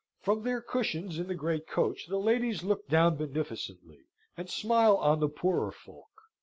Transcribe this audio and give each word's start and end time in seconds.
From 0.19 0.41
their 0.41 0.61
cushions 0.61 1.19
in 1.19 1.27
the 1.27 1.35
great 1.35 1.67
coach 1.67 2.07
the 2.07 2.17
ladies 2.17 2.63
look 2.63 2.87
down 2.87 3.17
beneficently, 3.17 4.05
and 4.35 4.49
smile 4.49 4.97
on 4.97 5.19
the 5.19 5.29
poorer 5.29 5.71
folk. 5.71 6.23